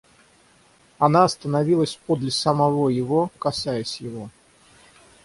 [0.97, 4.31] Она остановилась подле самого его, касаясь его.